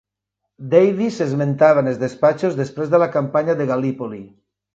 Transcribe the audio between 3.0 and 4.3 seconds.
la campanya de Gal·lípoli.